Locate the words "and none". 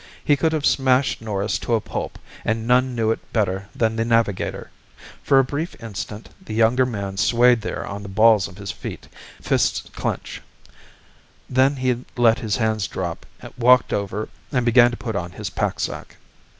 2.43-2.95